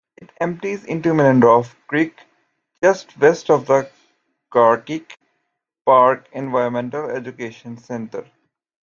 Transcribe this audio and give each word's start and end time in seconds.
It 0.17 0.31
empties 0.41 0.83
into 0.85 1.09
Mohlendorph 1.09 1.75
Creek, 1.85 2.19
just 2.81 3.15
west 3.19 3.51
of 3.51 3.67
the 3.67 3.87
Carkeek 4.51 5.15
Park 5.85 6.27
Environmental 6.31 7.07
Education 7.11 7.77
Center. 7.77 8.25